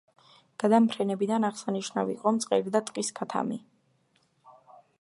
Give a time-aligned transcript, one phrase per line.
[0.61, 3.61] გადამფრენებიდან აღსანიშნავი იყო მწყერი და ტყის ქათამი.